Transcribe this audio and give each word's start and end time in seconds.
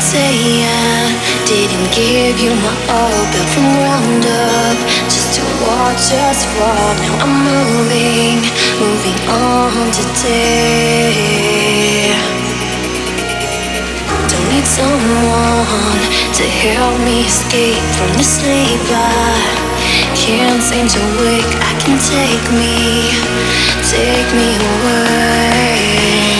say 0.00 0.64
I 0.64 1.12
didn't 1.44 1.90
give 1.92 2.38
you 2.40 2.54
my 2.54 2.72
all, 2.88 3.24
built 3.32 3.48
from 3.52 3.66
ground 3.76 4.24
up 4.24 4.78
just 5.10 5.34
to 5.36 5.42
watch 5.66 6.12
us 6.28 6.46
fall. 6.54 6.94
Now 7.02 7.24
I'm 7.24 7.34
moving, 7.44 8.40
moving 8.80 9.18
on 9.28 9.90
today. 9.92 11.12
Don't 14.30 14.48
need 14.54 14.66
someone 14.66 16.00
to 16.38 16.44
help 16.64 16.96
me 17.04 17.26
escape 17.26 17.82
from 17.96 18.10
the 18.16 18.24
sleep 18.24 18.80
I 18.88 19.72
can't 20.14 20.62
seem 20.62 20.86
to 20.88 21.00
wake. 21.20 21.52
I 21.60 21.72
can 21.82 21.98
take 21.98 22.46
me, 22.54 23.10
take 23.90 24.30
me 24.38 24.56
away, 24.72 26.31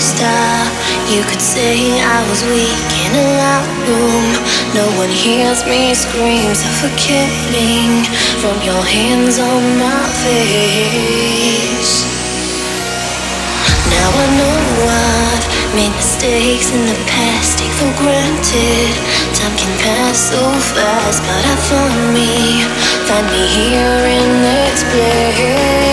ah, 0.00 0.64
you 1.12 1.20
could 1.28 1.44
say 1.44 2.00
I 2.00 2.24
was 2.32 2.40
weak 2.48 2.88
in 3.04 3.12
a 3.20 3.26
loud 3.36 3.68
room. 3.84 4.32
No 4.72 4.88
one 4.96 5.12
hears 5.12 5.60
me 5.68 5.92
scream, 5.92 6.56
suffocating 6.56 8.08
from 8.40 8.56
your 8.64 8.80
hands 8.80 9.36
on 9.36 9.62
my 9.76 10.04
face. 10.24 12.08
Now 13.92 14.08
I 14.08 14.26
know 14.40 14.88
I've 14.88 15.44
made 15.76 15.92
mistakes 15.92 16.72
in 16.72 16.80
the 16.88 16.96
past, 17.04 17.60
take 17.60 17.74
for 17.76 17.92
granted. 18.00 18.92
Time 19.36 19.52
can 19.60 19.74
pass 19.84 20.16
so 20.32 20.40
fast, 20.72 21.20
but 21.28 21.44
I 21.44 21.56
found 21.68 22.16
me, 22.16 22.64
find 23.04 23.26
me 23.28 23.44
here 23.52 24.00
in 24.16 24.28
this 24.48 24.80
place. 24.88 25.89